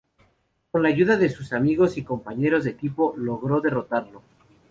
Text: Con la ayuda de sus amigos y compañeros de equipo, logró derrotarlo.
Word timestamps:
Con 0.71 0.81
la 0.81 0.89
ayuda 0.89 1.15
de 1.15 1.29
sus 1.29 1.53
amigos 1.53 1.95
y 1.95 2.03
compañeros 2.03 2.63
de 2.63 2.71
equipo, 2.71 3.13
logró 3.17 3.61
derrotarlo. 3.61 4.23